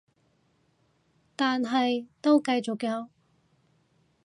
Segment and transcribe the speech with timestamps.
[1.35, 3.09] 但係都繼續有